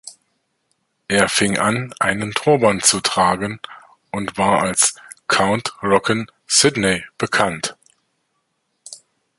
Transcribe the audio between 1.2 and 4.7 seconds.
fing an einen Turban zu tragen und war